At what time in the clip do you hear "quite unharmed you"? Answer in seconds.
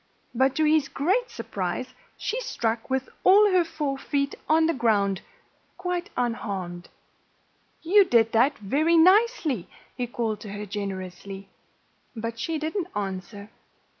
5.77-8.05